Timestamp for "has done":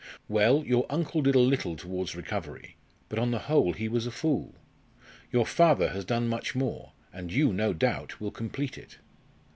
5.89-6.27